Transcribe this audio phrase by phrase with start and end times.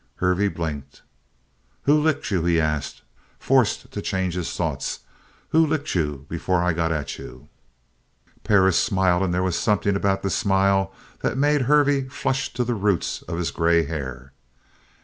[0.15, 1.03] Hervey blinked.
[1.83, 3.03] "Who licked you?" he asked,
[3.37, 5.01] forced to change his thoughts.
[5.49, 7.49] "Who licked you before I got at you?"
[8.43, 12.73] Perris smiled, and there was something about the smile that made Hervey flush to the
[12.73, 14.33] roots of his grey hair.